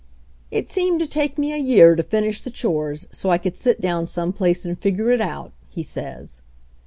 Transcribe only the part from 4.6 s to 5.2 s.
and figure